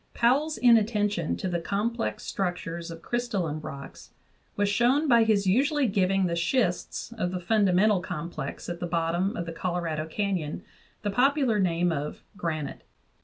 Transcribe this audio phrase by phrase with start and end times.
[0.15, 4.09] Powell's inatten tion to the complex structures of crystalline rocks
[4.55, 9.37] was shown by his usually giving the schists of the fundamental complex at the bottom
[9.37, 10.63] of the Colorado Canyon
[11.03, 12.81] the popular name of "granite."